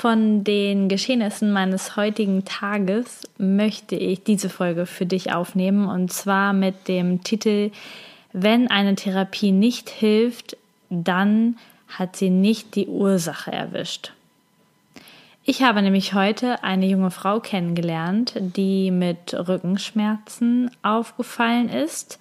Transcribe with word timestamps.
von 0.00 0.44
den 0.44 0.88
Geschehnissen 0.88 1.52
meines 1.52 1.94
heutigen 1.94 2.46
Tages 2.46 3.20
möchte 3.36 3.96
ich 3.96 4.22
diese 4.22 4.48
Folge 4.48 4.86
für 4.86 5.04
dich 5.04 5.30
aufnehmen 5.30 5.90
und 5.90 6.10
zwar 6.10 6.54
mit 6.54 6.88
dem 6.88 7.22
Titel 7.22 7.70
Wenn 8.32 8.70
eine 8.70 8.94
Therapie 8.94 9.52
nicht 9.52 9.90
hilft, 9.90 10.56
dann 10.88 11.58
hat 11.86 12.16
sie 12.16 12.30
nicht 12.30 12.76
die 12.76 12.86
Ursache 12.86 13.52
erwischt. 13.52 14.12
Ich 15.44 15.62
habe 15.62 15.82
nämlich 15.82 16.14
heute 16.14 16.64
eine 16.64 16.86
junge 16.86 17.10
Frau 17.10 17.38
kennengelernt, 17.40 18.32
die 18.40 18.90
mit 18.90 19.34
Rückenschmerzen 19.34 20.70
aufgefallen 20.82 21.68
ist 21.68 22.18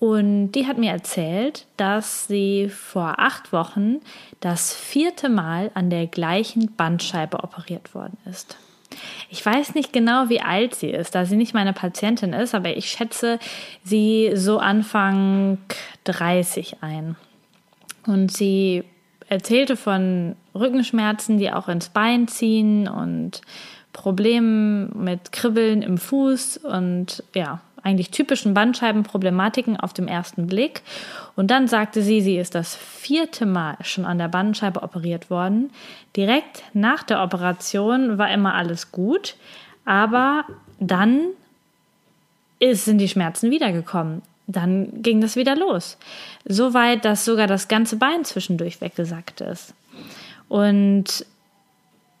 und 0.00 0.52
die 0.52 0.66
hat 0.66 0.78
mir 0.78 0.90
erzählt, 0.90 1.66
dass 1.76 2.26
sie 2.26 2.70
vor 2.70 3.16
acht 3.18 3.52
Wochen 3.52 4.00
das 4.40 4.74
vierte 4.74 5.28
Mal 5.28 5.70
an 5.74 5.90
der 5.90 6.06
gleichen 6.06 6.74
Bandscheibe 6.74 7.44
operiert 7.44 7.94
worden 7.94 8.16
ist. 8.24 8.56
Ich 9.28 9.44
weiß 9.44 9.74
nicht 9.74 9.92
genau, 9.92 10.30
wie 10.30 10.40
alt 10.40 10.74
sie 10.74 10.88
ist, 10.88 11.14
da 11.14 11.26
sie 11.26 11.36
nicht 11.36 11.52
meine 11.52 11.74
Patientin 11.74 12.32
ist, 12.32 12.54
aber 12.54 12.74
ich 12.76 12.86
schätze 12.86 13.38
sie 13.84 14.32
so 14.34 14.58
Anfang 14.58 15.58
30 16.04 16.78
ein. 16.80 17.14
Und 18.06 18.32
sie 18.32 18.84
erzählte 19.28 19.76
von 19.76 20.34
Rückenschmerzen, 20.54 21.36
die 21.36 21.52
auch 21.52 21.68
ins 21.68 21.90
Bein 21.90 22.26
ziehen 22.26 22.88
und 22.88 23.42
Problemen 23.92 25.04
mit 25.04 25.30
Kribbeln 25.30 25.82
im 25.82 25.98
Fuß 25.98 26.56
und 26.56 27.22
ja, 27.34 27.60
eigentlich 27.82 28.10
typischen 28.10 28.54
Bandscheibenproblematiken 28.54 29.78
auf 29.78 29.92
dem 29.92 30.08
ersten 30.08 30.46
Blick. 30.46 30.82
Und 31.36 31.50
dann 31.50 31.68
sagte 31.68 32.02
sie, 32.02 32.20
sie 32.20 32.36
ist 32.36 32.54
das 32.54 32.76
vierte 32.76 33.46
Mal 33.46 33.76
schon 33.82 34.04
an 34.04 34.18
der 34.18 34.28
Bandscheibe 34.28 34.82
operiert 34.82 35.30
worden. 35.30 35.70
Direkt 36.16 36.62
nach 36.72 37.02
der 37.02 37.22
Operation 37.22 38.18
war 38.18 38.30
immer 38.30 38.54
alles 38.54 38.92
gut, 38.92 39.36
aber 39.84 40.44
dann 40.78 41.26
sind 42.60 42.98
die 42.98 43.08
Schmerzen 43.08 43.50
wiedergekommen. 43.50 44.22
Dann 44.46 45.02
ging 45.02 45.20
das 45.20 45.36
wieder 45.36 45.56
los. 45.56 45.96
So 46.44 46.74
weit, 46.74 47.04
dass 47.04 47.24
sogar 47.24 47.46
das 47.46 47.68
ganze 47.68 47.96
Bein 47.96 48.24
zwischendurch 48.24 48.80
weggesackt 48.80 49.40
ist. 49.40 49.74
Und 50.48 51.24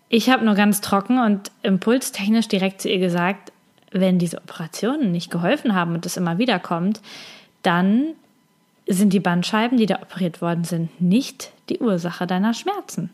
ich 0.08 0.30
habe 0.30 0.44
nur 0.44 0.54
ganz 0.54 0.80
trocken 0.80 1.18
und 1.18 1.50
impulstechnisch 1.62 2.48
direkt 2.48 2.80
zu 2.80 2.88
ihr 2.88 2.98
gesagt, 2.98 3.52
wenn 3.90 4.18
diese 4.18 4.38
Operationen 4.38 5.12
nicht 5.12 5.30
geholfen 5.30 5.74
haben 5.74 5.94
und 5.94 6.06
es 6.06 6.16
immer 6.16 6.38
wieder 6.38 6.58
kommt, 6.58 7.00
dann 7.62 8.14
sind 8.86 9.12
die 9.12 9.20
Bandscheiben, 9.20 9.78
die 9.78 9.86
da 9.86 10.00
operiert 10.02 10.42
worden 10.42 10.64
sind, 10.64 11.00
nicht 11.00 11.52
die 11.68 11.78
Ursache 11.78 12.26
deiner 12.26 12.54
Schmerzen. 12.54 13.10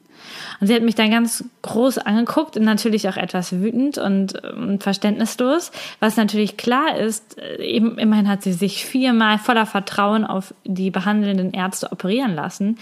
Und 0.61 0.67
sie 0.67 0.75
hat 0.75 0.83
mich 0.83 0.95
dann 0.95 1.11
ganz 1.11 1.45
groß 1.61 1.99
angeguckt 1.99 2.57
und 2.57 2.65
natürlich 2.65 3.09
auch 3.09 3.19
etwas 3.19 3.53
wütend 3.53 3.98
und, 3.98 4.35
und 4.42 4.70
ähm, 4.70 4.81
verständnislos, 4.81 5.73
was 6.01 6.17
natürlich 6.17 6.57
klar 6.57 6.97
ist, 6.97 7.39
äh, 7.39 7.63
eben, 7.63 7.98
immerhin 7.98 8.29
hat 8.29 8.42
sie 8.42 8.55
sich 8.55 8.86
viermal 8.86 9.39
voller 9.39 9.67
Vertrauen 9.67 10.25
auf 10.25 10.55
die 10.65 10.91
behandelnden 10.91 11.53
Ärzte 11.53 11.92
operieren 11.92 12.35
lassen. 12.35 12.79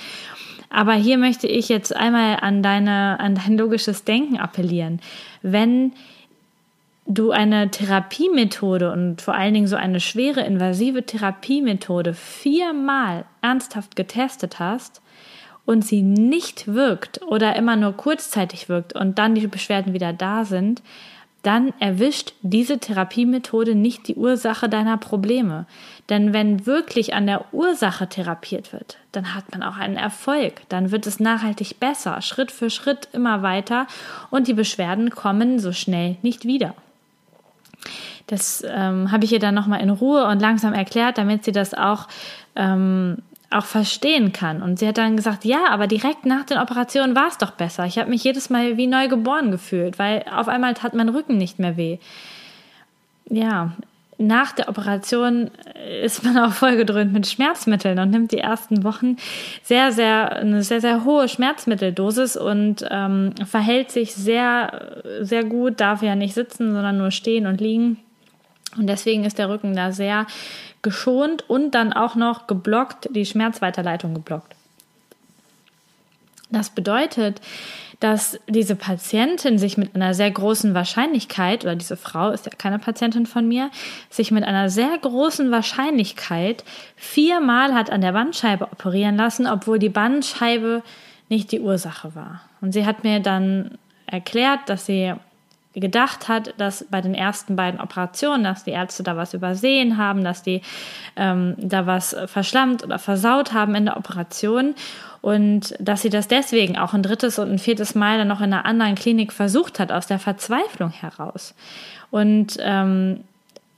Aber 0.70 0.92
hier 0.94 1.18
möchte 1.18 1.46
ich 1.48 1.68
jetzt 1.68 1.94
einmal 1.94 2.38
an 2.40 2.62
deine, 2.62 3.18
an 3.20 3.34
dein 3.34 3.58
logisches 3.58 4.04
Denken 4.04 4.38
appellieren. 4.38 5.00
Wenn 5.42 5.92
du 7.06 7.30
eine 7.30 7.70
Therapiemethode 7.70 8.90
und 8.90 9.20
vor 9.20 9.34
allen 9.34 9.54
Dingen 9.54 9.66
so 9.66 9.76
eine 9.76 10.00
schwere 10.00 10.40
invasive 10.40 11.04
Therapiemethode 11.04 12.14
viermal 12.14 13.24
ernsthaft 13.42 13.94
getestet 13.94 14.58
hast 14.58 15.02
und 15.66 15.84
sie 15.84 16.02
nicht 16.02 16.72
wirkt 16.72 17.22
oder 17.22 17.56
immer 17.56 17.76
nur 17.76 17.92
kurzzeitig 17.92 18.68
wirkt 18.68 18.94
und 18.94 19.18
dann 19.18 19.34
die 19.34 19.46
Beschwerden 19.46 19.92
wieder 19.92 20.12
da 20.12 20.44
sind, 20.44 20.82
dann 21.42 21.74
erwischt 21.78 22.32
diese 22.40 22.78
Therapiemethode 22.78 23.74
nicht 23.74 24.08
die 24.08 24.14
Ursache 24.14 24.70
deiner 24.70 24.96
Probleme. 24.96 25.66
Denn 26.08 26.32
wenn 26.32 26.64
wirklich 26.64 27.12
an 27.12 27.26
der 27.26 27.44
Ursache 27.52 28.08
therapiert 28.08 28.72
wird, 28.72 28.96
dann 29.12 29.34
hat 29.34 29.52
man 29.52 29.62
auch 29.62 29.76
einen 29.76 29.98
Erfolg. 29.98 30.62
Dann 30.70 30.90
wird 30.90 31.06
es 31.06 31.20
nachhaltig 31.20 31.78
besser, 31.78 32.22
Schritt 32.22 32.50
für 32.50 32.70
Schritt 32.70 33.08
immer 33.12 33.42
weiter 33.42 33.86
und 34.30 34.48
die 34.48 34.54
Beschwerden 34.54 35.10
kommen 35.10 35.58
so 35.58 35.72
schnell 35.72 36.16
nicht 36.22 36.46
wieder. 36.46 36.74
Das 38.26 38.64
ähm, 38.66 39.12
habe 39.12 39.24
ich 39.24 39.32
ihr 39.32 39.38
dann 39.38 39.54
nochmal 39.54 39.80
in 39.80 39.90
Ruhe 39.90 40.26
und 40.26 40.40
langsam 40.40 40.72
erklärt, 40.72 41.18
damit 41.18 41.44
sie 41.44 41.52
das 41.52 41.74
auch, 41.74 42.08
ähm, 42.56 43.18
auch 43.50 43.66
verstehen 43.66 44.32
kann. 44.32 44.62
Und 44.62 44.78
sie 44.78 44.88
hat 44.88 44.98
dann 44.98 45.16
gesagt, 45.16 45.44
ja, 45.44 45.66
aber 45.68 45.86
direkt 45.86 46.24
nach 46.24 46.44
den 46.44 46.58
Operationen 46.58 47.14
war 47.14 47.28
es 47.28 47.38
doch 47.38 47.50
besser. 47.50 47.84
Ich 47.84 47.98
habe 47.98 48.10
mich 48.10 48.24
jedes 48.24 48.48
Mal 48.48 48.76
wie 48.76 48.86
neu 48.86 49.08
geboren 49.08 49.50
gefühlt, 49.50 49.98
weil 49.98 50.24
auf 50.34 50.48
einmal 50.48 50.74
tat 50.74 50.94
mein 50.94 51.10
Rücken 51.10 51.36
nicht 51.36 51.58
mehr 51.58 51.76
weh. 51.76 51.98
Ja, 53.28 53.72
nach 54.18 54.52
der 54.52 54.68
Operation 54.68 55.50
ist 56.02 56.24
man 56.24 56.38
auch 56.44 56.52
vollgedröhnt 56.52 57.12
mit 57.12 57.26
Schmerzmitteln 57.26 57.98
und 57.98 58.10
nimmt 58.10 58.32
die 58.32 58.38
ersten 58.38 58.84
Wochen 58.84 59.16
sehr, 59.62 59.92
sehr, 59.92 60.36
eine 60.36 60.62
sehr, 60.62 60.80
sehr 60.80 61.04
hohe 61.04 61.28
Schmerzmitteldosis 61.28 62.36
und 62.36 62.86
ähm, 62.90 63.34
verhält 63.44 63.90
sich 63.90 64.14
sehr, 64.14 65.02
sehr 65.20 65.44
gut, 65.44 65.80
darf 65.80 66.02
ja 66.02 66.14
nicht 66.14 66.34
sitzen, 66.34 66.72
sondern 66.72 66.98
nur 66.98 67.10
stehen 67.10 67.46
und 67.46 67.60
liegen. 67.60 67.98
Und 68.76 68.86
deswegen 68.86 69.24
ist 69.24 69.38
der 69.38 69.48
Rücken 69.48 69.74
da 69.74 69.92
sehr 69.92 70.26
geschont 70.82 71.48
und 71.48 71.72
dann 71.72 71.92
auch 71.92 72.14
noch 72.14 72.46
geblockt, 72.46 73.08
die 73.14 73.26
Schmerzweiterleitung 73.26 74.14
geblockt. 74.14 74.54
Das 76.50 76.70
bedeutet, 76.70 77.40
dass 78.00 78.38
diese 78.48 78.76
Patientin 78.76 79.58
sich 79.58 79.78
mit 79.78 79.94
einer 79.94 80.14
sehr 80.14 80.30
großen 80.30 80.74
Wahrscheinlichkeit, 80.74 81.64
oder 81.64 81.74
diese 81.74 81.96
Frau 81.96 82.30
ist 82.30 82.46
ja 82.46 82.52
keine 82.56 82.78
Patientin 82.78 83.24
von 83.24 83.48
mir, 83.48 83.70
sich 84.10 84.30
mit 84.30 84.44
einer 84.44 84.68
sehr 84.68 84.96
großen 84.98 85.50
Wahrscheinlichkeit 85.50 86.64
viermal 86.96 87.74
hat 87.74 87.90
an 87.90 88.02
der 88.02 88.12
Bandscheibe 88.12 88.70
operieren 88.70 89.16
lassen, 89.16 89.46
obwohl 89.46 89.78
die 89.78 89.88
Bandscheibe 89.88 90.82
nicht 91.28 91.50
die 91.50 91.60
Ursache 91.60 92.14
war. 92.14 92.42
Und 92.60 92.72
sie 92.72 92.84
hat 92.84 93.04
mir 93.04 93.20
dann 93.20 93.78
erklärt, 94.06 94.60
dass 94.66 94.86
sie 94.86 95.14
gedacht 95.74 96.28
hat, 96.28 96.54
dass 96.58 96.86
bei 96.90 97.00
den 97.00 97.14
ersten 97.14 97.56
beiden 97.56 97.80
Operationen, 97.80 98.44
dass 98.44 98.64
die 98.64 98.70
Ärzte 98.70 99.02
da 99.02 99.16
was 99.16 99.34
übersehen 99.34 99.96
haben, 99.96 100.22
dass 100.24 100.42
die 100.42 100.62
ähm, 101.16 101.54
da 101.58 101.86
was 101.86 102.16
verschlammt 102.26 102.84
oder 102.84 102.98
versaut 102.98 103.52
haben 103.52 103.74
in 103.74 103.86
der 103.86 103.96
Operation 103.96 104.74
und 105.20 105.74
dass 105.80 106.02
sie 106.02 106.10
das 106.10 106.28
deswegen 106.28 106.76
auch 106.76 106.92
ein 106.92 107.02
drittes 107.02 107.38
und 107.38 107.50
ein 107.50 107.58
viertes 107.58 107.94
Mal 107.94 108.18
dann 108.18 108.28
noch 108.28 108.40
in 108.40 108.52
einer 108.52 108.66
anderen 108.66 108.94
Klinik 108.94 109.32
versucht 109.32 109.80
hat, 109.80 109.90
aus 109.90 110.06
der 110.06 110.18
Verzweiflung 110.18 110.90
heraus. 110.90 111.54
Und 112.10 112.58
ähm, 112.60 113.24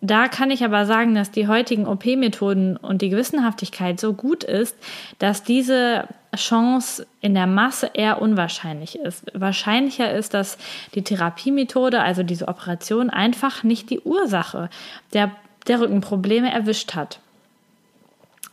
da 0.00 0.28
kann 0.28 0.50
ich 0.50 0.64
aber 0.64 0.86
sagen, 0.86 1.14
dass 1.14 1.30
die 1.30 1.48
heutigen 1.48 1.86
OP-Methoden 1.86 2.76
und 2.76 3.00
die 3.00 3.08
Gewissenhaftigkeit 3.10 3.98
so 3.98 4.12
gut 4.12 4.44
ist, 4.44 4.76
dass 5.18 5.42
diese 5.42 6.06
Chance 6.37 7.06
in 7.21 7.35
der 7.35 7.47
Masse 7.47 7.91
eher 7.93 8.23
unwahrscheinlich 8.23 8.99
ist. 8.99 9.25
Wahrscheinlicher 9.35 10.12
ist, 10.12 10.35
dass 10.35 10.59
die 10.94 11.03
Therapiemethode, 11.03 12.00
also 12.00 12.23
diese 12.23 12.49
Operation, 12.49 13.11
einfach 13.11 13.65
nicht 13.65 13.91
die 13.91 14.00
Ursache 14.00 14.71
der, 15.12 15.33
der 15.67 15.81
Rückenprobleme 15.81 16.53
erwischt 16.53 16.94
hat. 16.94 17.21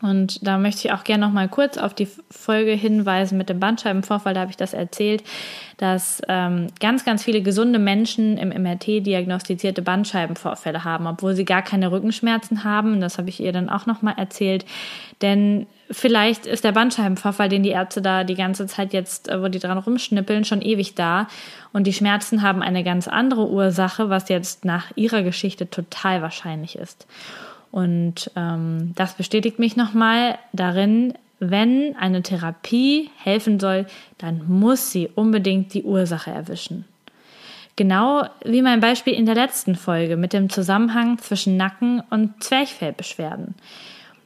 Und 0.04 0.46
da 0.46 0.58
möchte 0.58 0.86
ich 0.86 0.94
auch 0.94 1.06
gerne 1.06 1.26
noch 1.26 1.32
mal 1.32 1.48
kurz 1.48 1.78
auf 1.78 1.94
die 1.94 2.10
Folge 2.30 2.74
hinweisen 2.74 3.38
mit 3.38 3.48
dem 3.48 3.62
Bandscheibenvorfall. 3.62 4.34
Da 4.34 4.42
habe 4.42 4.52
ich 4.52 4.58
das 4.58 4.74
erzählt, 4.74 5.24
dass 5.78 6.22
ähm, 6.28 6.68
ganz, 6.82 7.06
ganz 7.06 7.24
viele 7.24 7.42
gesunde 7.42 7.80
Menschen 7.80 8.38
im 8.38 8.50
MRT 8.50 9.06
diagnostizierte 9.06 9.82
Bandscheibenvorfälle 9.82 10.84
haben, 10.84 11.08
obwohl 11.08 11.36
sie 11.36 11.46
gar 11.46 11.62
keine 11.62 11.90
Rückenschmerzen 11.90 12.66
haben. 12.66 13.00
Das 13.00 13.18
habe 13.18 13.30
ich 13.30 13.40
ihr 13.40 13.54
dann 13.54 13.70
auch 13.70 13.86
noch 13.86 14.02
mal 14.02 14.16
erzählt. 14.18 14.66
Denn 15.22 15.68
vielleicht 15.94 16.46
ist 16.46 16.64
der 16.64 16.72
Bandscheibenvorfall, 16.72 17.50
den 17.50 17.64
die 17.64 17.70
Ärzte 17.70 18.02
da 18.02 18.24
die 18.24 18.36
ganze 18.36 18.68
Zeit 18.68 18.94
jetzt, 18.94 19.30
äh, 19.30 19.42
wo 19.42 19.48
die 19.48 19.60
dran 19.60 19.78
rumschnippeln, 19.78 20.44
schon 20.44 20.62
ewig 20.62 20.96
da. 20.96 21.28
Und 21.72 21.88
die 21.88 21.94
Schmerzen 21.94 22.42
haben 22.42 22.62
eine 22.62 22.84
ganz 22.84 23.08
andere 23.08 23.50
Ursache, 23.50 24.10
was 24.10 24.30
jetzt 24.30 24.66
nach 24.66 24.92
ihrer 24.96 25.24
Geschichte 25.24 25.70
total 25.70 26.22
wahrscheinlich 26.22 26.78
ist. 26.78 27.08
Und 27.72 28.30
ähm, 28.36 28.92
das 28.96 29.14
bestätigt 29.16 29.60
mich 29.60 29.76
nochmal 29.76 30.38
darin, 30.52 31.14
wenn 31.40 31.96
eine 31.98 32.22
Therapie 32.22 33.10
helfen 33.18 33.60
soll, 33.60 33.88
dann 34.18 34.44
muss 34.48 34.92
sie 34.92 35.10
unbedingt 35.14 35.74
die 35.74 35.84
Ursache 35.84 36.32
erwischen. 36.32 36.86
Genau 37.76 38.24
wie 38.46 38.62
mein 38.62 38.80
Beispiel 38.80 39.14
in 39.14 39.26
der 39.26 39.36
letzten 39.36 39.76
Folge 39.76 40.16
mit 40.16 40.32
dem 40.32 40.50
Zusammenhang 40.50 41.18
zwischen 41.18 41.58
Nacken 41.58 42.04
und 42.12 42.44
Zwerchfellbeschwerden. 42.44 43.56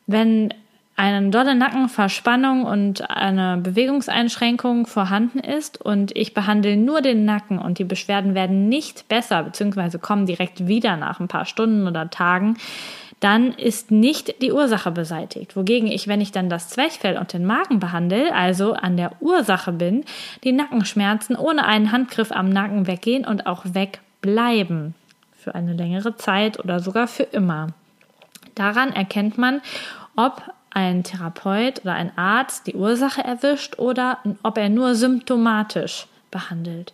Wenn 0.05 0.53
eine 0.97 1.29
dolle 1.29 1.53
Nackenverspannung 1.53 2.63
und 2.63 3.07
eine 3.09 3.57
Bewegungseinschränkung 3.57 4.87
vorhanden 4.87 5.39
ist 5.39 5.79
und 5.79 6.15
ich 6.17 6.33
behandle 6.33 6.75
nur 6.75 7.01
den 7.01 7.23
Nacken 7.23 7.59
und 7.59 7.77
die 7.77 7.83
Beschwerden 7.83 8.33
werden 8.33 8.67
nicht 8.67 9.07
besser 9.07 9.43
bzw. 9.43 9.99
kommen 9.99 10.25
direkt 10.25 10.67
wieder 10.67 10.97
nach 10.97 11.19
ein 11.19 11.27
paar 11.27 11.45
Stunden 11.45 11.87
oder 11.87 12.09
Tagen, 12.09 12.57
dann 13.19 13.53
ist 13.53 13.91
nicht 13.91 14.41
die 14.41 14.51
Ursache 14.51 14.89
beseitigt. 14.89 15.55
Wogegen 15.55 15.87
ich, 15.87 16.07
wenn 16.07 16.19
ich 16.19 16.31
dann 16.31 16.49
das 16.49 16.69
Zwerchfell 16.69 17.17
und 17.17 17.31
den 17.31 17.45
Magen 17.45 17.79
behandle, 17.79 18.33
also 18.33 18.73
an 18.73 18.97
der 18.97 19.11
Ursache 19.21 19.71
bin, 19.71 20.03
die 20.43 20.51
Nackenschmerzen 20.51 21.35
ohne 21.35 21.65
einen 21.65 21.91
Handgriff 21.91 22.31
am 22.31 22.49
Nacken 22.49 22.87
weggehen 22.87 23.23
und 23.23 23.45
auch 23.45 23.65
wegbleiben. 23.65 24.95
Für 25.37 25.53
eine 25.53 25.73
längere 25.73 26.15
Zeit 26.17 26.59
oder 26.59 26.79
sogar 26.79 27.07
für 27.07 27.23
immer. 27.23 27.67
Daran 28.55 28.93
erkennt 28.93 29.37
man, 29.37 29.61
ob 30.15 30.41
ein 30.77 31.03
Therapeut 31.03 31.81
oder 31.81 31.93
ein 31.93 32.15
Arzt 32.19 32.67
die 32.67 32.75
Ursache 32.75 33.23
erwischt 33.23 33.79
oder 33.79 34.19
ob 34.43 34.59
er 34.59 34.69
nur 34.69 34.93
symptomatisch 34.93 36.05
behandelt. 36.29 36.93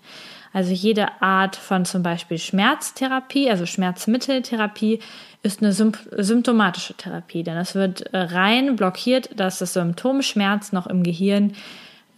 Also 0.53 0.71
jede 0.71 1.21
Art 1.21 1.57
von 1.57 1.83
zum 1.83 2.01
Beispiel 2.01 2.37
Schmerztherapie, 2.37 3.49
also 3.49 3.65
Schmerzmitteltherapie, 3.65 4.99
ist 5.41 5.61
eine 5.61 5.73
symptomatische 5.73 6.93
Therapie, 6.93 7.43
denn 7.43 7.57
es 7.57 7.75
wird 7.75 8.13
äh, 8.13 8.19
rein 8.19 8.77
blockiert, 8.77 9.37
dass 9.37 9.57
das 9.57 9.73
Symptom 9.73 10.21
Schmerz 10.21 10.71
noch 10.71 10.87
im 10.87 11.03
Gehirn, 11.03 11.53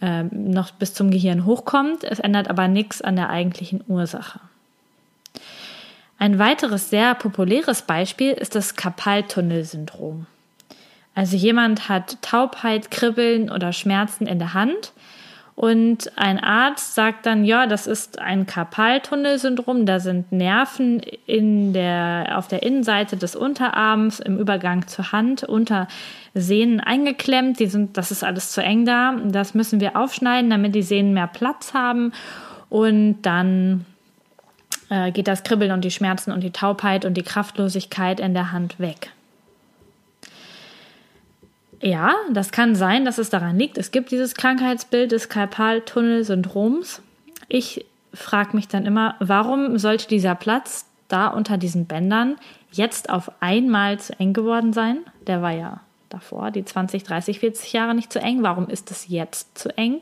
äh, 0.00 0.22
noch 0.22 0.70
bis 0.70 0.94
zum 0.94 1.10
Gehirn 1.10 1.46
hochkommt. 1.46 2.04
Es 2.04 2.20
ändert 2.20 2.48
aber 2.48 2.68
nichts 2.68 3.02
an 3.02 3.16
der 3.16 3.28
eigentlichen 3.28 3.82
Ursache. 3.88 4.38
Ein 6.16 6.38
weiteres 6.38 6.90
sehr 6.90 7.16
populäres 7.16 7.82
Beispiel 7.82 8.30
ist 8.34 8.54
das 8.54 8.76
Karpaltunnelsyndrom. 8.76 10.26
Also 11.16 11.36
jemand 11.36 11.88
hat 11.88 12.22
Taubheit, 12.22 12.92
Kribbeln 12.92 13.50
oder 13.50 13.72
Schmerzen 13.72 14.26
in 14.26 14.38
der 14.38 14.54
Hand 14.54 14.92
und 15.56 16.12
ein 16.16 16.38
Arzt 16.38 16.94
sagt 16.94 17.24
dann, 17.24 17.42
ja, 17.46 17.66
das 17.66 17.86
ist 17.86 18.18
ein 18.18 18.44
Karpaltunnelsyndrom. 18.44 19.86
Da 19.86 20.00
sind 20.00 20.30
Nerven 20.30 21.00
in 21.24 21.72
der, 21.72 22.34
auf 22.34 22.46
der 22.46 22.62
Innenseite 22.62 23.16
des 23.16 23.34
Unterarms 23.34 24.20
im 24.20 24.38
Übergang 24.38 24.86
zur 24.86 25.12
Hand 25.12 25.44
unter 25.44 25.88
Sehnen 26.34 26.80
eingeklemmt. 26.80 27.58
Die 27.58 27.68
sind, 27.68 27.96
das 27.96 28.10
ist 28.10 28.22
alles 28.22 28.52
zu 28.52 28.62
eng 28.62 28.84
da. 28.84 29.16
Das 29.24 29.54
müssen 29.54 29.80
wir 29.80 29.96
aufschneiden, 29.96 30.50
damit 30.50 30.74
die 30.74 30.82
Sehnen 30.82 31.14
mehr 31.14 31.26
Platz 31.26 31.72
haben. 31.72 32.12
Und 32.68 33.22
dann 33.22 33.86
äh, 34.90 35.10
geht 35.10 35.26
das 35.26 35.42
Kribbeln 35.42 35.72
und 35.72 35.86
die 35.86 35.90
Schmerzen 35.90 36.32
und 36.32 36.42
die 36.42 36.52
Taubheit 36.52 37.06
und 37.06 37.14
die 37.14 37.22
Kraftlosigkeit 37.22 38.20
in 38.20 38.34
der 38.34 38.52
Hand 38.52 38.78
weg. 38.78 39.10
Ja, 41.80 42.14
das 42.32 42.52
kann 42.52 42.74
sein, 42.74 43.04
dass 43.04 43.18
es 43.18 43.30
daran 43.30 43.58
liegt. 43.58 43.78
Es 43.78 43.90
gibt 43.90 44.10
dieses 44.10 44.34
Krankheitsbild 44.34 45.12
des 45.12 45.28
Karpaltunnelsyndroms. 45.28 47.02
Ich 47.48 47.84
frage 48.14 48.56
mich 48.56 48.68
dann 48.68 48.86
immer, 48.86 49.16
warum 49.20 49.78
sollte 49.78 50.08
dieser 50.08 50.34
Platz 50.34 50.86
da 51.08 51.28
unter 51.28 51.58
diesen 51.58 51.86
Bändern 51.86 52.36
jetzt 52.72 53.10
auf 53.10 53.30
einmal 53.40 54.00
zu 54.00 54.18
eng 54.18 54.32
geworden 54.32 54.72
sein? 54.72 54.98
Der 55.26 55.42
war 55.42 55.52
ja 55.52 55.80
davor, 56.08 56.50
die 56.50 56.64
20, 56.64 57.04
30, 57.04 57.40
40 57.40 57.72
Jahre 57.72 57.94
nicht 57.94 58.12
zu 58.12 58.20
eng. 58.20 58.42
Warum 58.42 58.68
ist 58.68 58.90
es 58.90 59.08
jetzt 59.08 59.58
zu 59.58 59.76
eng? 59.76 60.00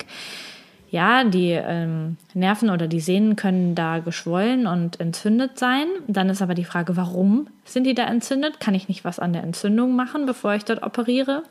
Ja, 0.94 1.24
die 1.24 1.50
ähm, 1.50 2.18
Nerven 2.34 2.70
oder 2.70 2.86
die 2.86 3.00
Sehnen 3.00 3.34
können 3.34 3.74
da 3.74 3.98
geschwollen 3.98 4.68
und 4.68 5.00
entzündet 5.00 5.58
sein. 5.58 5.88
Dann 6.06 6.28
ist 6.28 6.40
aber 6.40 6.54
die 6.54 6.64
Frage, 6.64 6.96
warum 6.96 7.48
sind 7.64 7.82
die 7.82 7.94
da 7.94 8.04
entzündet? 8.04 8.60
Kann 8.60 8.76
ich 8.76 8.86
nicht 8.86 9.04
was 9.04 9.18
an 9.18 9.32
der 9.32 9.42
Entzündung 9.42 9.96
machen, 9.96 10.24
bevor 10.24 10.54
ich 10.54 10.64
dort 10.64 10.84
operiere? 10.84 11.42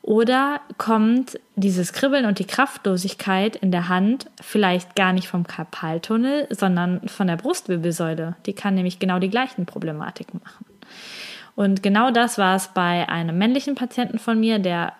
Oder 0.00 0.60
kommt 0.78 1.40
dieses 1.56 1.92
Kribbeln 1.92 2.24
und 2.24 2.38
die 2.38 2.46
Kraftlosigkeit 2.46 3.56
in 3.56 3.72
der 3.72 3.88
Hand 3.88 4.30
vielleicht 4.40 4.94
gar 4.94 5.12
nicht 5.12 5.26
vom 5.26 5.44
Karpaltunnel, 5.44 6.46
sondern 6.50 7.08
von 7.08 7.26
der 7.26 7.38
Brustwirbelsäule? 7.38 8.36
Die 8.46 8.52
kann 8.52 8.76
nämlich 8.76 9.00
genau 9.00 9.18
die 9.18 9.30
gleichen 9.30 9.66
Problematiken 9.66 10.40
machen. 10.44 10.66
Und 11.56 11.82
genau 11.82 12.12
das 12.12 12.38
war 12.38 12.54
es 12.54 12.68
bei 12.68 13.08
einem 13.08 13.36
männlichen 13.36 13.74
Patienten 13.74 14.20
von 14.20 14.38
mir, 14.38 14.60
der 14.60 14.92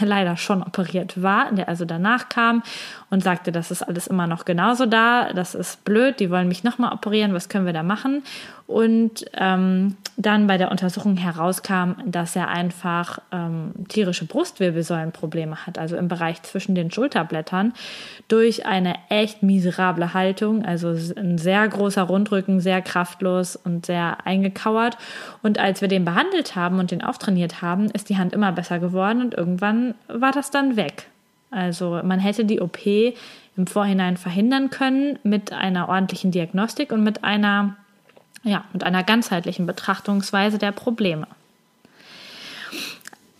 leider 0.00 0.36
schon 0.36 0.62
operiert 0.62 1.22
war, 1.22 1.52
der 1.52 1.68
also 1.68 1.84
danach 1.84 2.28
kam 2.28 2.62
und 3.10 3.22
sagte, 3.22 3.52
das 3.52 3.70
ist 3.70 3.82
alles 3.82 4.06
immer 4.06 4.26
noch 4.26 4.44
genauso 4.44 4.86
da, 4.86 5.32
das 5.32 5.54
ist 5.54 5.84
blöd, 5.84 6.20
die 6.20 6.30
wollen 6.30 6.48
mich 6.48 6.64
nochmal 6.64 6.92
operieren, 6.92 7.34
was 7.34 7.48
können 7.48 7.66
wir 7.66 7.72
da 7.72 7.82
machen? 7.82 8.22
Und 8.66 9.26
ähm, 9.34 9.96
dann 10.16 10.46
bei 10.46 10.56
der 10.56 10.70
Untersuchung 10.70 11.16
herauskam, 11.16 11.92
dass 12.06 12.34
er 12.36 12.48
einfach 12.48 13.18
ähm, 13.32 13.72
tierische 13.88 14.24
Brustwirbelsäulenprobleme 14.26 15.66
hat, 15.66 15.78
also 15.78 15.96
im 15.96 16.08
Bereich 16.08 16.42
zwischen 16.42 16.74
den 16.74 16.90
Schulterblättern, 16.90 17.74
durch 18.28 18.64
eine 18.64 18.94
echt 19.10 19.42
miserable 19.42 20.14
Haltung, 20.14 20.64
also 20.64 20.96
ein 21.16 21.36
sehr 21.36 21.66
großer 21.68 22.02
Rundrücken, 22.02 22.60
sehr 22.60 22.80
kraftlos 22.80 23.56
und 23.56 23.86
sehr 23.86 24.26
eingekauert. 24.26 24.96
Und 25.42 25.58
als 25.58 25.80
wir 25.80 25.88
den 25.88 26.04
behandelt 26.04 26.56
haben 26.56 26.78
und 26.78 26.90
den 26.90 27.02
auftrainiert 27.02 27.60
haben, 27.60 27.90
ist 27.90 28.08
die 28.08 28.16
Hand 28.16 28.32
immer 28.32 28.52
besser 28.52 28.78
geworden 28.78 29.20
und 29.20 29.34
irgendwann 29.34 29.94
war 30.08 30.32
das 30.32 30.50
dann 30.50 30.76
weg. 30.76 31.08
Also 31.50 32.00
man 32.02 32.18
hätte 32.18 32.44
die 32.44 32.60
OP 32.60 32.86
im 33.56 33.66
Vorhinein 33.66 34.16
verhindern 34.16 34.70
können 34.70 35.18
mit 35.22 35.52
einer 35.52 35.88
ordentlichen 35.88 36.32
Diagnostik 36.32 36.90
und 36.90 37.04
mit 37.04 37.22
einer, 37.22 37.76
ja, 38.44 38.64
mit 38.72 38.84
einer 38.84 39.02
ganzheitlichen 39.02 39.66
Betrachtungsweise 39.66 40.58
der 40.58 40.72
Probleme. 40.72 41.26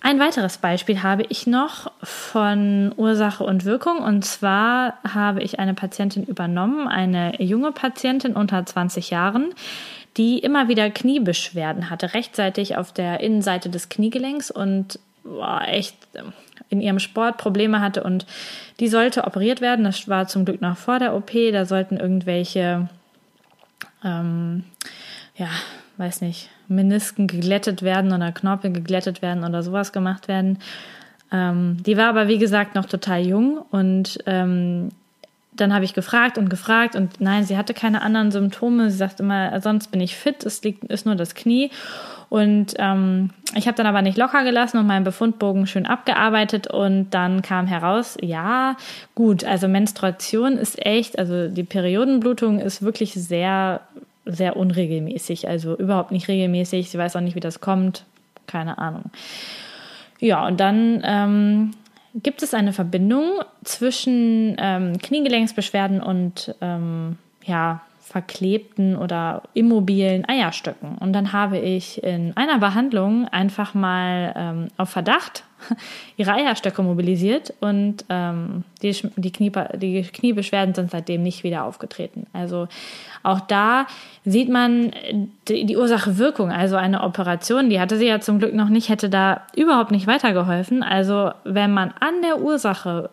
Ein 0.01 0.21
weiteres 0.21 0.59
Beispiel 0.59 1.03
habe 1.03 1.25
ich 1.31 1.47
noch 1.47 1.91
von 2.03 2.93
Ursache 2.97 3.43
und 3.43 3.65
Wirkung. 3.65 4.01
Und 4.01 4.23
zwar 4.25 4.99
habe 5.03 5.43
ich 5.43 5.59
eine 5.59 5.73
Patientin 5.73 6.25
übernommen, 6.25 6.89
eine 6.89 7.43
junge 7.43 7.73
Patientin 7.73 8.35
unter 8.35 8.67
20 8.67 9.09
Jahren, 9.09 9.55
die 10.19 10.39
immer 10.41 10.69
wieder 10.69 10.91
Kniebeschwerden 10.91 11.89
hatte, 11.89 12.13
rechtzeitig 12.13 12.77
auf 12.77 12.93
der 12.93 13.21
Innenseite 13.21 13.71
des 13.71 13.89
Kniegelenks 13.89 14.51
und 14.51 14.99
war 15.23 15.69
echt 15.69 15.97
in 16.69 16.83
ihrem 16.83 16.99
Sport 16.99 17.39
Probleme 17.39 17.81
hatte 17.81 18.03
und 18.03 18.27
die 18.81 18.89
sollte 18.89 19.25
operiert 19.25 19.61
werden. 19.61 19.85
Das 19.85 20.07
war 20.07 20.29
zum 20.29 20.45
Glück 20.45 20.61
noch 20.61 20.77
vor 20.77 20.99
der 20.99 21.15
OP. 21.15 21.33
Da 21.53 21.65
sollten 21.65 21.97
irgendwelche, 21.97 22.89
ähm, 24.05 24.65
ja, 25.37 25.49
weiß 25.97 26.21
nicht, 26.21 26.51
Menisken 26.69 27.27
geglättet 27.27 27.83
werden 27.83 28.13
oder 28.13 28.33
Knorpel 28.33 28.73
geglättet 28.73 29.23
werden 29.23 29.45
oder 29.45 29.63
sowas 29.63 29.93
gemacht 29.93 30.29
werden. 30.29 30.59
Ähm, 31.33 31.83
die 31.85 31.97
war 31.97 32.09
aber, 32.09 32.29
wie 32.29 32.39
gesagt, 32.39 32.75
noch 32.75 32.87
total 32.87 33.27
jung 33.27 33.59
und 33.71 34.19
ähm, 34.27 34.91
dann 35.57 35.73
habe 35.73 35.85
ich 35.85 35.95
gefragt 35.95 36.37
und 36.37 36.49
gefragt 36.49 36.97
und 36.97 37.21
nein, 37.21 37.45
sie 37.45 37.57
hatte 37.57 37.75
keine 37.75 38.03
anderen 38.03 38.33
Symptome. 38.33 38.91
Sie 38.91 38.97
sagt 38.97 39.21
immer, 39.21 39.61
sonst 39.61 39.89
bin 39.89 40.01
ich 40.01 40.17
fit, 40.17 40.45
es 40.45 40.63
liegt, 40.63 40.85
ist 40.85 41.07
nur 41.07 41.15
das 41.15 41.35
Knie. 41.35 41.71
Und 42.29 42.75
ähm, 42.79 43.31
ich 43.55 43.69
habe 43.69 43.77
dann 43.77 43.87
aber 43.87 44.03
nicht 44.03 44.19
locker 44.19 44.43
gelassen 44.43 44.79
und 44.79 44.87
meinen 44.87 45.05
Befundbogen 45.05 45.67
schön 45.67 45.87
abgearbeitet 45.87 46.67
und 46.67 47.11
dann 47.11 47.43
kam 47.43 47.67
heraus, 47.67 48.17
ja, 48.21 48.77
gut, 49.15 49.45
also 49.45 49.69
Menstruation 49.69 50.59
ist 50.59 50.85
echt, 50.85 51.19
also 51.19 51.49
die 51.49 51.63
Periodenblutung 51.63 52.59
ist 52.59 52.83
wirklich 52.83 53.13
sehr, 53.15 53.83
sehr 54.27 54.57
unregelmäßig, 54.57 55.49
also 55.49 55.77
überhaupt 55.77 56.11
nicht 56.11 56.27
regelmäßig. 56.27 56.91
Sie 56.91 56.99
weiß 56.99 57.15
auch 57.15 57.21
nicht, 57.21 57.37
wie 57.37 57.41
das 57.41 57.61
kommt, 57.61 58.05
keine 58.49 58.79
Ahnung. 58.79 59.05
Ja, 60.19 60.47
und 60.47 60.59
dann 60.59 61.03
ähm, 61.05 61.71
gibt 62.15 62.43
es 62.43 62.55
eine 62.55 62.73
Verbindung 62.73 63.41
zwischen 63.65 64.57
ähm, 64.59 64.99
Kniegelenksbeschwerden 64.99 66.01
und 66.01 66.55
ähm, 66.61 67.19
ja, 67.45 67.83
verklebten 68.05 68.97
oder 68.97 69.43
immobilen 69.55 70.29
Eierstöcken. 70.29 70.99
Und 70.99 71.15
dann 71.15 71.33
habe 71.33 71.59
ich 71.59 72.05
in 72.05 72.37
einer 72.37 72.59
Behandlung 72.59 73.27
einfach 73.29 73.73
mal 73.73 74.35
ähm, 74.37 74.69
auf 74.77 74.91
Verdacht 74.91 75.43
ihre 76.19 76.35
Eierstöcke 76.35 76.83
mobilisiert 76.83 77.55
und 77.61 78.05
ähm, 78.11 78.65
die, 78.83 78.95
die, 79.17 79.33
Knie, 79.33 79.51
die 79.77 80.03
Kniebeschwerden 80.03 80.75
sind 80.75 80.91
seitdem 80.91 81.23
nicht 81.23 81.45
wieder 81.45 81.65
aufgetreten. 81.65 82.27
Also 82.35 82.69
auch 83.23 83.41
da 83.41 83.87
sieht 84.27 84.51
man 84.51 84.93
die, 85.49 85.65
die 85.65 85.77
Ursache-Wirkung. 85.79 86.53
Also 86.53 86.77
eine 86.77 87.03
Operation, 87.03 87.71
die 87.71 87.81
hatte 87.81 87.97
sie 87.97 88.07
ja 88.07 88.21
zum 88.21 88.39
Glück 88.39 88.53
noch 88.53 88.69
nicht, 88.69 88.91
hätte 88.91 89.09
da 89.09 89.47
überhaupt 89.57 89.91
nicht 89.91 90.07
weitergeholfen. 90.07 90.83
Also 90.83 91.31
wenn 91.45 91.73
man 91.73 91.95
an 92.01 92.21
der 92.23 92.43
Ursache 92.43 93.09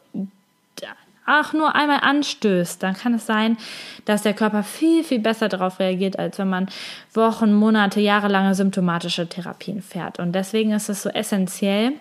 auch 1.40 1.54
nur 1.54 1.76
einmal 1.76 2.00
anstößt, 2.02 2.84
dann 2.84 2.96
kann 2.96 3.14
es 3.14 3.26
sein, 3.26 3.58
dass 4.06 4.24
der 4.24 4.34
Körper 4.34 4.64
viel, 4.64 5.04
viel 5.04 5.20
besser 5.20 5.50
darauf 5.50 5.80
reagiert, 5.80 6.20
als 6.20 6.38
wenn 6.38 6.50
man 6.50 6.70
Wochen, 7.14 7.54
Monate, 7.54 8.02
jahrelange 8.02 8.56
symptomatische 8.56 9.28
Therapien 9.28 9.82
fährt. 9.82 10.20
Und 10.20 10.34
deswegen 10.34 10.72
ist 10.72 10.90
es 10.90 11.04
so 11.04 11.10
essentiell, 11.10 11.94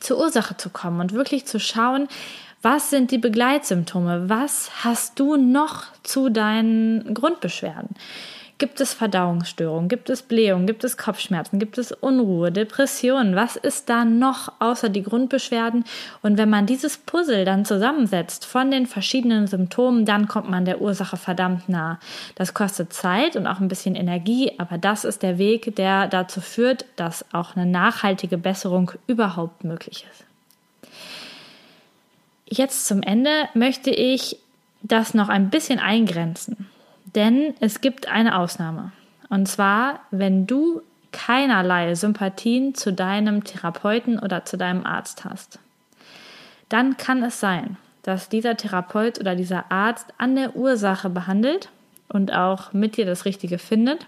zur 0.00 0.18
Ursache 0.18 0.56
zu 0.56 0.70
kommen 0.70 1.00
und 1.00 1.12
wirklich 1.12 1.46
zu 1.46 1.60
schauen, 1.60 2.08
Was 2.64 2.88
sind 2.88 3.10
die 3.10 3.18
Begleitsymptome? 3.18 4.30
Was 4.30 4.70
hast 4.84 5.20
du 5.20 5.36
noch 5.36 5.84
zu 6.02 6.30
deinen 6.30 7.12
Grundbeschwerden? 7.12 7.90
Gibt 8.64 8.80
es 8.80 8.94
Verdauungsstörungen? 8.94 9.90
Gibt 9.90 10.08
es 10.08 10.22
Blähungen? 10.22 10.66
Gibt 10.66 10.84
es 10.84 10.96
Kopfschmerzen? 10.96 11.58
Gibt 11.58 11.76
es 11.76 11.92
Unruhe, 11.92 12.50
Depressionen? 12.50 13.36
Was 13.36 13.56
ist 13.56 13.90
da 13.90 14.06
noch 14.06 14.52
außer 14.58 14.88
die 14.88 15.02
Grundbeschwerden? 15.02 15.84
Und 16.22 16.38
wenn 16.38 16.48
man 16.48 16.64
dieses 16.64 16.96
Puzzle 16.96 17.44
dann 17.44 17.66
zusammensetzt 17.66 18.46
von 18.46 18.70
den 18.70 18.86
verschiedenen 18.86 19.48
Symptomen, 19.48 20.06
dann 20.06 20.28
kommt 20.28 20.48
man 20.48 20.64
der 20.64 20.80
Ursache 20.80 21.18
verdammt 21.18 21.68
nah. 21.68 22.00
Das 22.36 22.54
kostet 22.54 22.94
Zeit 22.94 23.36
und 23.36 23.46
auch 23.46 23.60
ein 23.60 23.68
bisschen 23.68 23.96
Energie, 23.96 24.52
aber 24.56 24.78
das 24.78 25.04
ist 25.04 25.22
der 25.22 25.36
Weg, 25.36 25.76
der 25.76 26.08
dazu 26.08 26.40
führt, 26.40 26.86
dass 26.96 27.26
auch 27.34 27.56
eine 27.56 27.66
nachhaltige 27.66 28.38
Besserung 28.38 28.92
überhaupt 29.06 29.62
möglich 29.62 30.06
ist. 30.10 30.24
Jetzt 32.48 32.86
zum 32.86 33.02
Ende 33.02 33.30
möchte 33.52 33.90
ich 33.90 34.38
das 34.80 35.12
noch 35.12 35.28
ein 35.28 35.50
bisschen 35.50 35.80
eingrenzen. 35.80 36.70
Denn 37.14 37.54
es 37.60 37.80
gibt 37.80 38.08
eine 38.08 38.38
Ausnahme. 38.38 38.92
Und 39.28 39.46
zwar, 39.46 40.00
wenn 40.10 40.46
du 40.46 40.82
keinerlei 41.14 41.94
Sympathien 41.94 42.74
zu 42.74 42.92
deinem 42.92 43.44
Therapeuten 43.44 44.18
oder 44.18 44.44
zu 44.44 44.58
deinem 44.58 44.84
Arzt 44.84 45.24
hast. 45.24 45.60
Dann 46.68 46.96
kann 46.96 47.22
es 47.22 47.38
sein, 47.38 47.76
dass 48.02 48.28
dieser 48.28 48.56
Therapeut 48.56 49.20
oder 49.20 49.36
dieser 49.36 49.70
Arzt 49.70 50.06
an 50.18 50.34
der 50.34 50.56
Ursache 50.56 51.08
behandelt 51.08 51.70
und 52.08 52.32
auch 52.32 52.72
mit 52.72 52.96
dir 52.96 53.06
das 53.06 53.24
Richtige 53.26 53.58
findet, 53.58 54.06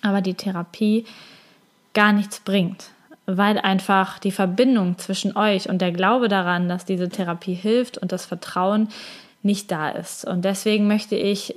aber 0.00 0.22
die 0.22 0.34
Therapie 0.34 1.04
gar 1.92 2.14
nichts 2.14 2.40
bringt, 2.40 2.86
weil 3.26 3.58
einfach 3.58 4.18
die 4.18 4.32
Verbindung 4.32 4.96
zwischen 4.96 5.36
euch 5.36 5.68
und 5.68 5.82
der 5.82 5.92
Glaube 5.92 6.28
daran, 6.28 6.66
dass 6.66 6.86
diese 6.86 7.10
Therapie 7.10 7.54
hilft 7.54 7.98
und 7.98 8.10
das 8.10 8.24
Vertrauen 8.24 8.88
nicht 9.42 9.70
da 9.70 9.90
ist. 9.90 10.24
Und 10.24 10.46
deswegen 10.46 10.86
möchte 10.86 11.14
ich 11.14 11.54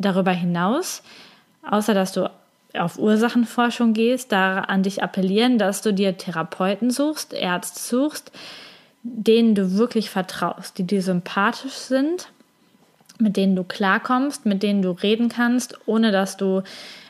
darüber 0.00 0.32
hinaus, 0.32 1.02
außer 1.68 1.94
dass 1.94 2.12
du 2.12 2.30
auf 2.74 2.98
Ursachenforschung 2.98 3.94
gehst, 3.94 4.32
da 4.32 4.60
an 4.60 4.82
dich 4.82 5.02
appellieren, 5.02 5.58
dass 5.58 5.82
du 5.82 5.92
dir 5.92 6.16
Therapeuten 6.16 6.90
suchst, 6.90 7.32
Ärzte 7.32 7.80
suchst, 7.80 8.32
denen 9.02 9.54
du 9.54 9.76
wirklich 9.76 10.10
vertraust, 10.10 10.78
die 10.78 10.84
dir 10.84 11.02
sympathisch 11.02 11.72
sind, 11.72 12.28
mit 13.18 13.36
denen 13.36 13.56
du 13.56 13.64
klarkommst, 13.64 14.46
mit 14.46 14.62
denen 14.62 14.82
du 14.82 14.90
reden 14.90 15.28
kannst, 15.28 15.78
ohne 15.86 16.12
dass 16.12 16.36
du 16.36 16.62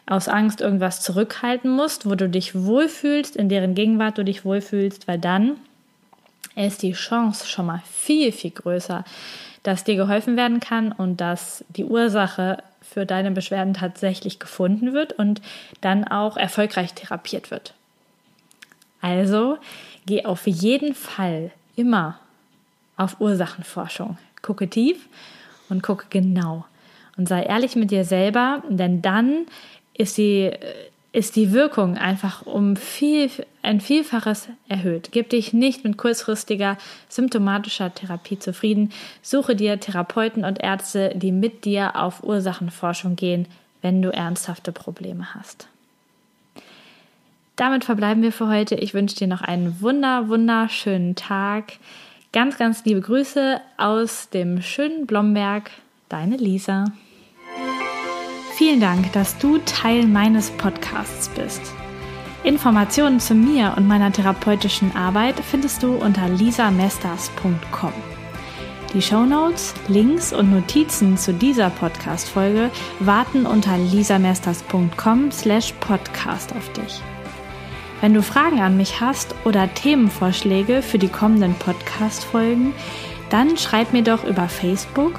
aus 0.07 0.29
Angst 0.29 0.61
irgendwas 0.61 1.03
zurückhalten 1.03 1.71
musst, 1.71 2.09
wo 2.09 2.15
du 2.15 2.29
dich 2.29 2.55
wohlfühlst, 2.55 3.37
in 3.37 3.49
deren 3.49 3.75
Gegenwart 3.75 4.19
du 4.19 4.25
dich 4.25 4.45
wohlfühlst, 4.45 5.07
weil 5.07 5.19
dann 5.19 5.57
ist 6.57 6.83
die 6.83 6.93
Chance 6.93 7.47
schon 7.47 7.67
mal 7.67 7.83
viel, 7.91 8.33
viel 8.33 8.51
größer, 8.51 9.05
dass 9.63 9.85
dir 9.85 9.95
geholfen 9.95 10.37
werden 10.37 10.59
kann 10.59 10.91
und 10.91 11.21
dass 11.21 11.65
die 11.69 11.85
Ursache 11.85 12.63
für 12.83 13.07
deine 13.07 13.31
Beschwerden 13.31 13.75
tatsächlich 13.75 14.39
gefunden 14.39 14.93
wird 14.93 15.13
und 15.13 15.41
dann 15.81 16.05
auch 16.05 16.37
erfolgreich 16.37 16.95
therapiert 16.95 17.51
wird. 17.51 17.75
Also 19.01 19.59
geh 20.07 20.25
auf 20.25 20.47
jeden 20.47 20.95
Fall 20.95 21.51
immer 21.77 22.19
auf 22.97 23.21
Ursachenforschung. 23.21 24.19
Gucke 24.43 24.69
tief 24.69 25.09
und 25.69 25.83
gucke 25.83 26.07
genau. 26.11 26.65
Und 27.17 27.29
sei 27.29 27.43
ehrlich 27.43 27.77
mit 27.77 27.91
dir 27.91 28.05
selber, 28.05 28.63
denn 28.69 29.03
dann 29.03 29.47
ist 29.95 30.19
die 30.19 30.51
ist 31.13 31.35
die 31.35 31.53
Wirkung 31.53 31.99
einfach 31.99 32.47
um 32.47 32.77
viel, 32.77 33.31
ein 33.63 33.81
Vielfaches 33.81 34.49
erhöht. 34.69 35.11
Gib 35.11 35.31
dich 35.31 35.53
nicht 35.53 35.85
mit 35.85 35.97
kurzfristiger 35.97 36.79
symptomatischer 37.09 37.93
Therapie 37.93 38.39
zufrieden. 38.39 38.93
Suche 39.21 39.57
dir 39.57 39.81
Therapeuten 39.81 40.45
und 40.45 40.63
Ärzte, 40.63 41.13
die 41.17 41.33
mit 41.33 41.65
dir 41.65 41.97
auf 41.97 42.23
Ursachenforschung 42.23 43.17
gehen, 43.17 43.49
wenn 43.83 44.03
du 44.03 44.13
ernsthafte 44.13 44.71
Probleme 44.71 45.35
hast. 45.35 45.67
Damit 47.57 47.85
verbleiben 47.85 48.23
wir 48.23 48.33
für 48.33 48.49
heute. 48.49 48.77
Ich 48.77 48.95
wünsche 48.95 49.17
dir 49.17 49.27
noch 49.27 49.43
einen 49.43 49.81
wunder, 49.81 50.29
wunderschönen 50.29 51.17
Tag. 51.17 51.73
Ganz, 52.33 52.57
ganz 52.57 52.85
liebe 52.85 53.01
Grüße 53.01 53.61
aus 53.77 54.31
dem 54.31 54.63
schönen 54.63 55.07
Blomberg. 55.07 55.71
Deine 56.09 56.37
Lisa. 56.37 56.85
Vielen 58.61 58.81
Dank, 58.81 59.11
dass 59.13 59.39
du 59.39 59.57
Teil 59.65 60.07
meines 60.07 60.51
Podcasts 60.51 61.31
bist. 61.31 61.63
Informationen 62.45 63.19
zu 63.19 63.35
mir 63.35 63.73
und 63.79 63.89
meiner 63.89 64.13
therapeutischen 64.13 64.95
Arbeit 64.95 65.37
findest 65.41 65.83
du 65.83 65.95
unter 65.95 66.29
lisamesters.com. 66.29 67.95
Die 68.93 69.01
Shownotes, 69.01 69.73
Links 69.89 70.35
und 70.35 70.51
Notizen 70.53 71.17
zu 71.17 71.33
dieser 71.33 71.71
Podcast-Folge 71.71 72.71
warten 72.99 73.47
unter 73.47 73.79
lisamesters.com 73.79 75.33
slash 75.33 75.73
podcast 75.81 76.55
auf 76.55 76.71
dich. 76.75 77.01
Wenn 78.03 78.13
du 78.13 78.23
Fragen 78.23 78.61
an 78.61 78.77
mich 78.77 79.01
hast 79.01 79.35
oder 79.47 79.73
Themenvorschläge 79.73 80.83
für 80.83 80.99
die 80.99 81.09
kommenden 81.09 81.55
Podcast-Folgen, 81.55 82.75
dann 83.31 83.57
schreib 83.57 83.95
mir 83.95 84.03
doch 84.03 84.25
über 84.25 84.51
Facebook 84.51 85.19